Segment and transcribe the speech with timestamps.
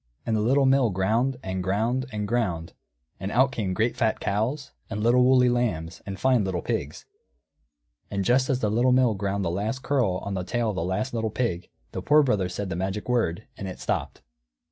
[0.25, 2.73] And the Little Mill ground, and ground, and ground,
[3.19, 7.05] and out came great fat cows, and little woolly lambs, and fine little pigs;
[8.09, 10.83] and just as the Little Mill ground the last curl on the tail of the
[10.83, 14.23] last little pig, the Poor Brother said the magic word, and it stopped.